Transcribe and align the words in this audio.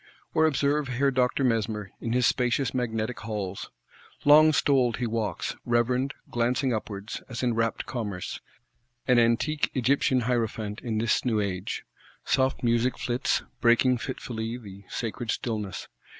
Or 0.33 0.47
observe 0.47 0.87
Herr 0.87 1.11
Doctor 1.11 1.43
Mesmer, 1.43 1.91
in 2.01 2.13
his 2.13 2.25
spacious 2.25 2.73
Magnetic 2.73 3.19
Halls. 3.19 3.69
Long 4.25 4.51
stoled 4.51 4.97
he 4.97 5.05
walks; 5.05 5.55
reverend, 5.63 6.15
glancing 6.31 6.73
upwards, 6.73 7.21
as 7.29 7.43
in 7.43 7.53
rapt 7.53 7.85
commerce; 7.85 8.39
an 9.07 9.19
Antique 9.19 9.69
Egyptian 9.75 10.21
Hierophant 10.21 10.81
in 10.81 10.97
this 10.97 11.23
new 11.23 11.39
age. 11.39 11.83
Soft 12.25 12.63
music 12.63 12.97
flits; 12.97 13.43
breaking 13.59 13.99
fitfully 13.99 14.57
the 14.57 14.85
sacred 14.89 15.29
stillness. 15.29 15.87